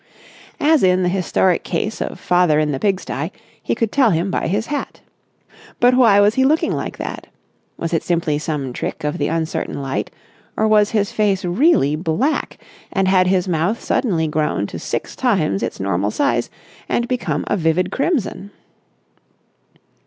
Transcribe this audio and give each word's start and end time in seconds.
As 0.59 0.81
in 0.81 1.03
the 1.03 1.09
historic 1.09 1.63
case 1.63 2.01
of 2.01 2.19
father 2.19 2.57
in 2.57 2.71
the 2.71 2.79
pigstye, 2.79 3.29
he 3.61 3.75
could 3.75 3.91
tell 3.91 4.09
him 4.09 4.31
by 4.31 4.47
his 4.47 4.65
hat. 4.65 5.01
But 5.79 5.93
why 5.93 6.19
was 6.19 6.33
he 6.33 6.43
looking 6.43 6.71
like 6.71 6.97
that? 6.97 7.27
Was 7.77 7.93
it 7.93 8.01
simply 8.01 8.39
some 8.39 8.73
trick 8.73 9.03
of 9.03 9.19
the 9.19 9.27
uncertain 9.27 9.79
light, 9.79 10.09
or 10.57 10.67
was 10.67 10.89
his 10.89 11.11
face 11.11 11.45
really 11.45 11.95
black 11.95 12.57
and 12.91 13.07
had 13.07 13.27
his 13.27 13.47
mouth 13.47 13.79
suddenly 13.79 14.27
grown 14.27 14.65
to 14.65 14.79
six 14.79 15.15
times 15.15 15.61
its 15.61 15.79
normal 15.79 16.09
size 16.09 16.49
and 16.89 17.07
become 17.07 17.43
a 17.45 17.55
vivid 17.55 17.91
crimson? 17.91 18.49